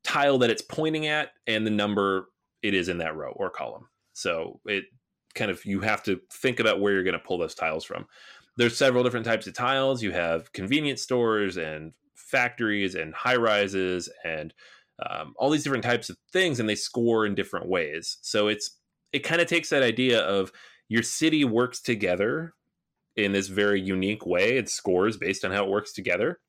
[0.03, 2.27] tile that it's pointing at and the number
[2.61, 3.87] it is in that row or column.
[4.13, 4.85] So it
[5.35, 8.05] kind of you have to think about where you're going to pull those tiles from.
[8.57, 10.03] There's several different types of tiles.
[10.03, 14.53] You have convenience stores and factories and high rises and
[15.07, 18.17] um, all these different types of things, and they score in different ways.
[18.21, 18.77] So it's
[19.13, 20.51] it kind of takes that idea of
[20.87, 22.53] your city works together
[23.15, 24.57] in this very unique way.
[24.57, 26.39] It scores based on how it works together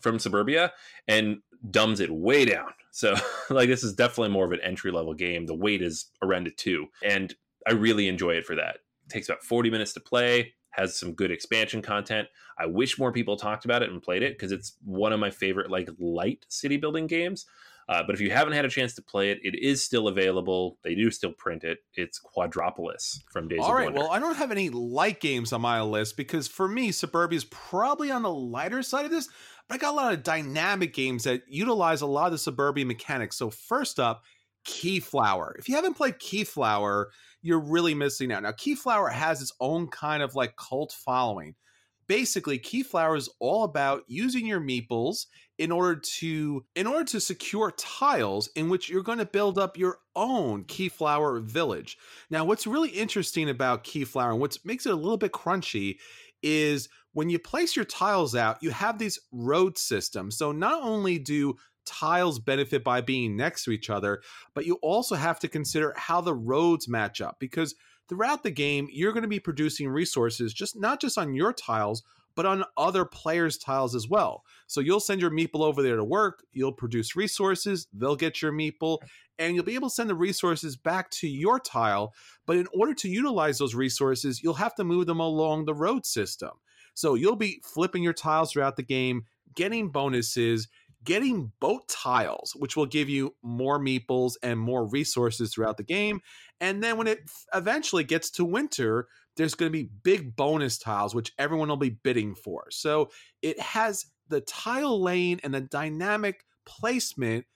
[0.00, 0.72] from Suburbia
[1.08, 1.38] and
[1.70, 2.72] dumbs it way down.
[2.92, 3.14] So,
[3.50, 5.46] like, this is definitely more of an entry level game.
[5.46, 7.34] The weight is around a two, and
[7.66, 8.76] I really enjoy it for that.
[9.06, 12.28] It takes about 40 minutes to play, has some good expansion content.
[12.58, 15.30] I wish more people talked about it and played it because it's one of my
[15.30, 17.46] favorite, like, light city building games.
[17.88, 20.78] Uh, but if you haven't had a chance to play it, it is still available.
[20.84, 21.78] They do still print it.
[21.94, 23.92] It's Quadropolis from Days All right.
[23.92, 27.44] Well, I don't have any light games on my list because for me, Suburbia is
[27.44, 29.28] probably on the lighter side of this.
[29.68, 32.84] But I got a lot of dynamic games that utilize a lot of the Suburbia
[32.84, 33.36] mechanics.
[33.36, 34.22] So first up,
[34.64, 35.58] Keyflower.
[35.58, 37.06] If you haven't played Keyflower,
[37.42, 38.42] you're really missing out.
[38.42, 41.54] Now, Keyflower has its own kind of like cult following.
[42.06, 45.26] Basically, Keyflower is all about using your meeples
[45.58, 49.78] in order to in order to secure tiles in which you're going to build up
[49.78, 51.96] your own Keyflower village.
[52.30, 55.98] Now, what's really interesting about Keyflower and what makes it a little bit crunchy
[56.42, 60.36] is when you place your tiles out, you have these road systems.
[60.36, 64.22] So not only do tiles benefit by being next to each other,
[64.54, 67.74] but you also have to consider how the roads match up because
[68.08, 72.02] throughout the game you're going to be producing resources just not just on your tiles
[72.34, 74.42] but on other players tiles as well.
[74.66, 78.52] So you'll send your meeple over there to work you'll produce resources they'll get your
[78.52, 78.98] meeple
[79.38, 82.12] and you'll be able to send the resources back to your tile.
[82.46, 86.06] But in order to utilize those resources you'll have to move them along the road
[86.06, 86.50] system
[86.94, 89.24] so you'll be flipping your tiles throughout the game
[89.54, 90.68] getting bonuses
[91.04, 96.20] getting boat tiles, which will give you more meeples and more resources throughout the game.
[96.60, 97.20] And then when it
[97.54, 101.90] eventually gets to winter, there's going to be big bonus tiles, which everyone will be
[101.90, 102.66] bidding for.
[102.70, 107.46] So it has the tile laying and the dynamic placement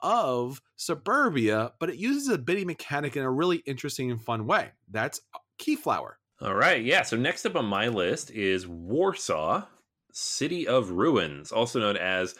[0.00, 4.70] of Suburbia, but it uses a bidding mechanic in a really interesting and fun way.
[4.90, 5.20] That's
[5.58, 6.12] Keyflower.
[6.44, 6.84] All right.
[6.84, 7.02] Yeah.
[7.02, 9.62] So next up on my list is Warsaw,
[10.12, 12.34] City of Ruins, also known as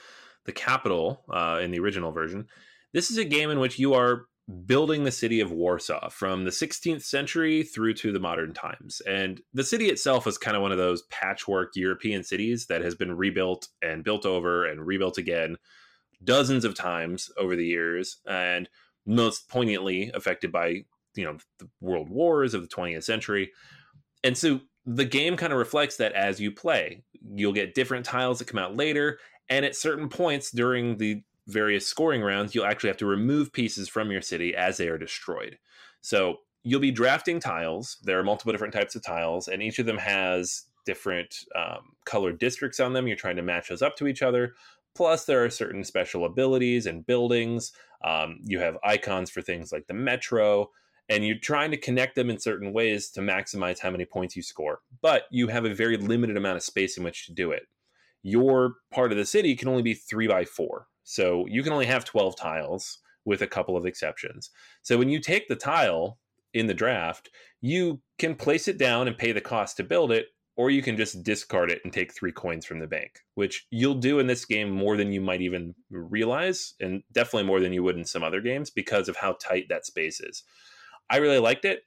[0.45, 2.47] the capital uh, in the original version.
[2.93, 4.27] This is a game in which you are
[4.67, 9.01] building the city of Warsaw from the 16th century through to the modern times.
[9.07, 12.95] And the city itself is kind of one of those patchwork European cities that has
[12.95, 15.57] been rebuilt and built over and rebuilt again
[16.23, 18.69] dozens of times over the years and
[19.07, 20.85] most poignantly affected by,
[21.15, 23.51] you know, the world wars of the 20th century.
[24.25, 27.05] And so the game kind of reflects that as you play.
[27.35, 29.19] You'll get different tiles that come out later
[29.49, 33.89] and at certain points during the various scoring rounds, you'll actually have to remove pieces
[33.89, 35.59] from your city as they are destroyed.
[36.01, 37.99] So you'll be drafting tiles.
[38.03, 42.39] There are multiple different types of tiles, and each of them has different um, colored
[42.39, 43.07] districts on them.
[43.07, 44.55] You're trying to match those up to each other.
[44.95, 47.73] Plus, there are certain special abilities and buildings.
[48.03, 50.71] Um, you have icons for things like the metro,
[51.09, 54.43] and you're trying to connect them in certain ways to maximize how many points you
[54.43, 54.81] score.
[55.03, 57.65] But you have a very limited amount of space in which to do it
[58.25, 60.89] your part of the city can only be three by four.
[61.05, 64.51] So you can only have 12 tiles with a couple of exceptions.
[64.83, 66.19] So when you take the tile
[66.55, 67.31] in the draft,
[67.61, 70.97] you can place it down and pay the cost to build it, or you can
[70.97, 74.45] just discard it and take three coins from the bank, which you'll do in this
[74.45, 78.23] game more than you might even realize, and definitely more than you would in some
[78.23, 80.45] other games because of how tight that space is.
[81.11, 81.83] I really liked it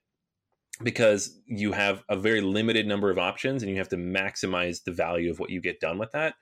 [0.84, 4.92] because you have a very limited number of options and you have to maximize the
[4.92, 6.36] value of what you get done with that.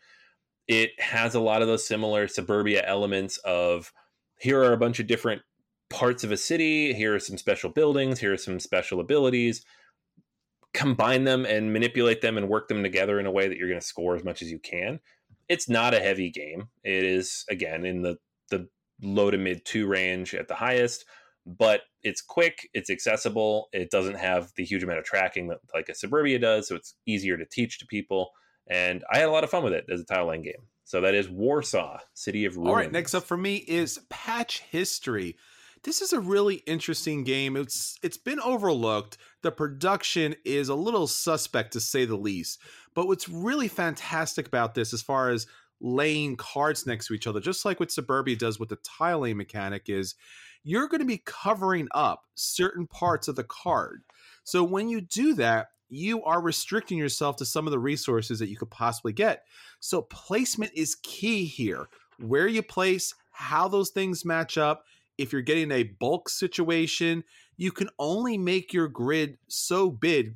[0.67, 3.91] It has a lot of those similar suburbia elements of
[4.39, 5.41] here are a bunch of different
[5.89, 9.63] parts of a city, here are some special buildings, here are some special abilities.
[10.73, 13.79] Combine them and manipulate them and work them together in a way that you're going
[13.79, 14.99] to score as much as you can.
[15.47, 16.69] It's not a heavy game.
[16.83, 18.17] It is again in the
[18.49, 18.67] the
[19.01, 21.05] low to mid 2 range at the highest
[21.45, 25.89] but it's quick, it's accessible, it doesn't have the huge amount of tracking that like
[25.89, 28.31] a Suburbia does, so it's easier to teach to people.
[28.67, 30.67] And I had a lot of fun with it as a tile laying game.
[30.85, 32.69] So that is Warsaw, City of Ruins.
[32.69, 35.35] All right, next up for me is Patchistory.
[35.83, 37.55] This is a really interesting game.
[37.55, 39.17] It's it's been overlooked.
[39.43, 42.59] The production is a little suspect to say the least.
[42.95, 45.45] But what's really fantastic about this as far as
[45.81, 49.83] laying cards next to each other, just like what Suburbia does with the tiling mechanic
[49.87, 50.15] is
[50.65, 54.01] you're going to be covering up certain parts of the card.
[54.43, 58.49] So when you do that, you are restricting yourself to some of the resources that
[58.49, 59.43] you could possibly get.
[59.79, 61.87] So placement is key here.
[62.19, 64.85] Where you place, how those things match up.
[65.17, 67.23] If you're getting a bulk situation,
[67.57, 70.35] you can only make your grid so big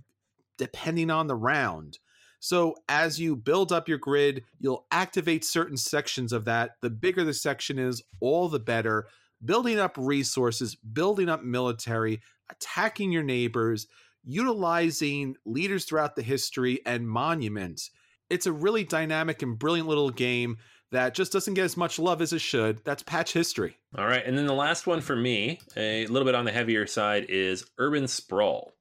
[0.57, 1.97] depending on the round.
[2.39, 6.75] So as you build up your grid, you'll activate certain sections of that.
[6.82, 9.07] The bigger the section is, all the better
[9.43, 13.87] building up resources, building up military, attacking your neighbors,
[14.23, 17.91] utilizing leaders throughout the history and monuments.
[18.29, 20.57] It's a really dynamic and brilliant little game
[20.91, 22.83] that just doesn't get as much love as it should.
[22.83, 23.77] That's patch history.
[23.97, 24.25] All right.
[24.25, 27.65] And then the last one for me, a little bit on the heavier side, is
[27.77, 28.73] Urban Sprawl.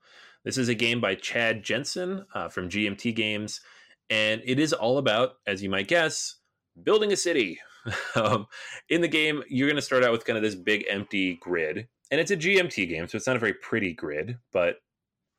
[0.44, 3.60] This is a game by Chad Jensen uh, from GMT Games.
[4.08, 6.36] And it is all about, as you might guess,
[6.82, 7.58] building a city.
[8.14, 8.46] um,
[8.88, 11.88] in the game, you're going to start out with kind of this big empty grid.
[12.10, 14.76] And it's a GMT game, so it's not a very pretty grid, but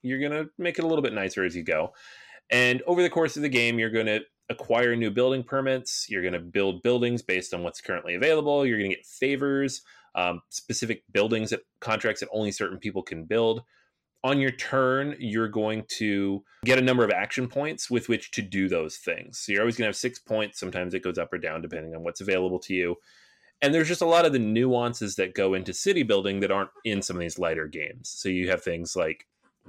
[0.04, 1.94] you're going to make it a little bit nicer as you go.
[2.52, 6.08] And over the course of the game, you're going to acquire new building permits.
[6.10, 8.66] You're going to build buildings based on what's currently available.
[8.66, 9.82] You're going to get favors,
[10.16, 13.64] um, specific buildings that contracts that only certain people can build.
[14.24, 18.42] On your turn, you're going to get a number of action points with which to
[18.42, 19.40] do those things.
[19.40, 20.60] So you're always going to have six points.
[20.60, 22.96] Sometimes it goes up or down depending on what's available to you.
[23.62, 26.70] And there's just a lot of the nuances that go into city building that aren't
[26.86, 28.10] in some of these lighter games.
[28.10, 29.26] So you have things like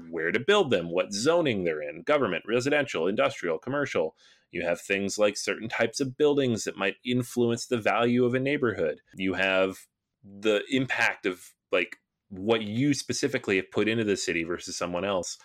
[0.09, 4.15] where to build them, what zoning they're in, government, residential, industrial, commercial.
[4.53, 8.41] You have things like certain types of buildings that might influence the value of a
[8.41, 9.01] neighborhood.
[9.15, 9.79] You have
[10.25, 11.99] the impact of like
[12.31, 15.37] what you specifically have put into the city versus someone else.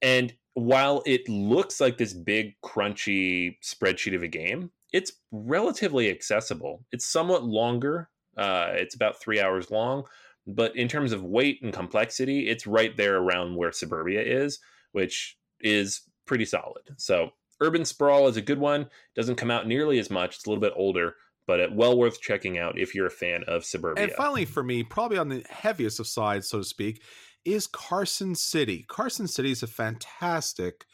[0.00, 6.84] And while it looks like this big, crunchy spreadsheet of a game, it's relatively accessible.
[6.92, 8.10] It's somewhat longer.
[8.36, 10.04] Uh, it's about three hours long,
[10.46, 14.58] but in terms of weight and complexity, it's right there around where Suburbia is,
[14.92, 16.82] which is pretty solid.
[16.96, 18.88] So Urban Sprawl is a good one.
[19.14, 20.36] Doesn't come out nearly as much.
[20.36, 23.44] It's a little bit older, but it, well worth checking out if you're a fan
[23.46, 24.04] of Suburbia.
[24.04, 27.02] And finally, for me, probably on the heaviest of sides, so to speak,
[27.44, 28.84] is Carson City.
[28.88, 30.84] Carson City is a fantastic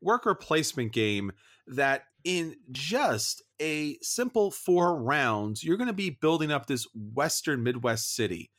[0.00, 1.32] worker placement game
[1.66, 7.62] that in just a simple four rounds, you're going to be building up this Western
[7.62, 8.50] Midwest city.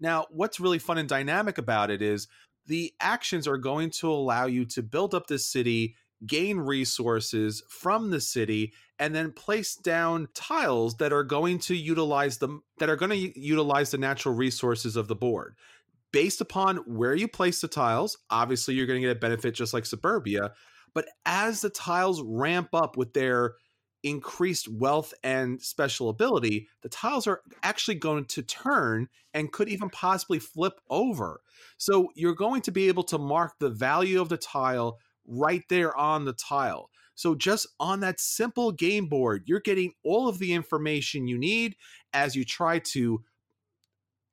[0.00, 2.28] Now, what's really fun and dynamic about it is
[2.66, 5.94] the actions are going to allow you to build up this city
[6.24, 12.38] gain resources from the city and then place down tiles that are going to utilize
[12.38, 15.56] them that are going to utilize the natural resources of the board.
[16.12, 19.74] Based upon where you place the tiles obviously you're going to get a benefit just
[19.74, 20.52] like suburbia
[20.94, 23.54] but as the tiles ramp up with their
[24.02, 29.90] increased wealth and special ability the tiles are actually going to turn and could even
[29.90, 31.42] possibly flip over.
[31.76, 35.96] So you're going to be able to mark the value of the tile right there
[35.96, 36.90] on the tile.
[37.14, 41.76] So, just on that simple game board, you're getting all of the information you need
[42.12, 43.22] as you try to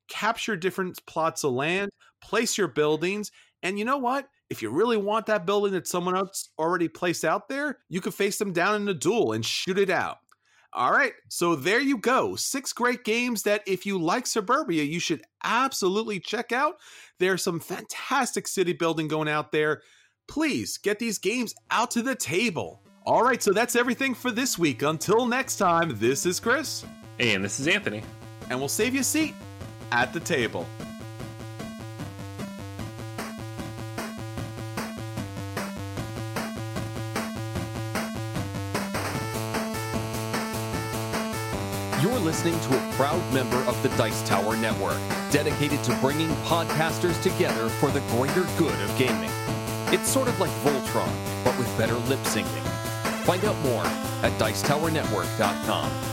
[0.10, 1.90] capture different plots of land,
[2.22, 3.32] place your buildings.
[3.62, 4.28] And you know what?
[4.50, 8.12] If you really want that building that someone else already placed out there, you can
[8.12, 10.18] face them down in a duel and shoot it out.
[10.76, 12.36] All right, so there you go.
[12.36, 16.78] Six great games that, if you like Suburbia, you should absolutely check out.
[17.20, 19.82] There's some fantastic city building going out there
[20.28, 22.82] please get these games out to the table.
[23.06, 24.82] All right, so that's everything for this week.
[24.82, 26.86] Until next time, this is Chris.
[27.20, 28.02] And this is Anthony.
[28.50, 29.34] And we'll save you a seat
[29.92, 30.66] at the table.
[42.02, 44.98] You're listening to a proud member of the Dice Tower Network,
[45.32, 49.30] dedicated to bringing podcasters together for the greater good of gaming.
[49.94, 51.14] It's sort of like Voltron,
[51.44, 52.66] but with better lip syncing.
[53.26, 53.86] Find out more
[54.24, 56.13] at Dicetowernetwork.com.